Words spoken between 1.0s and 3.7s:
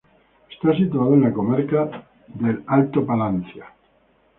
en la comarca del Alto Palancia.